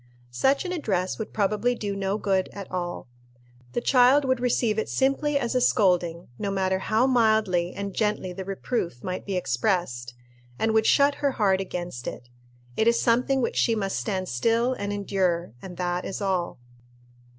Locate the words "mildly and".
7.05-7.93